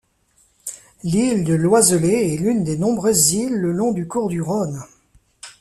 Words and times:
L'île 1.03 1.43
de 1.43 1.53
l'Oiselay 1.53 2.33
est 2.33 2.37
l'une 2.37 2.63
des 2.63 2.75
nombreuses 2.75 3.33
îles 3.33 3.53
le 3.53 3.71
long 3.71 3.91
du 3.91 4.07
cours 4.07 4.29
du 4.29 4.41
Rhône. 4.41 4.83